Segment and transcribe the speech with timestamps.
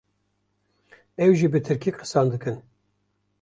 [1.25, 2.57] ew jî bi Tirkî qisan dikin.